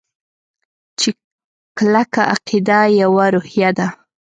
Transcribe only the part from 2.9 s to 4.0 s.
يوه روحیه ده.